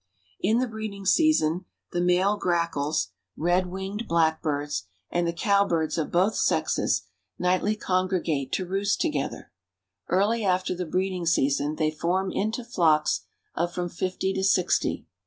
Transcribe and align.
In 0.39 0.57
the 0.57 0.67
breeding 0.67 1.05
season 1.05 1.65
the 1.91 2.01
male 2.01 2.35
grackles, 2.35 3.09
red 3.37 3.67
winged 3.67 4.07
blackbirds, 4.07 4.87
and 5.11 5.27
the 5.27 5.31
cowbirds 5.31 5.95
of 5.95 6.11
both 6.11 6.33
sexes, 6.35 7.03
nightly 7.37 7.75
congregate 7.75 8.51
to 8.53 8.65
roost 8.65 8.99
together. 8.99 9.51
Early 10.09 10.43
after 10.43 10.73
the 10.73 10.87
breeding 10.87 11.27
season 11.27 11.75
they 11.75 11.91
form 11.91 12.31
into 12.31 12.63
flocks 12.63 13.27
of 13.53 13.75
from 13.75 13.89
fifty 13.89 14.33
to 14.33 14.43
sixty. 14.43 15.05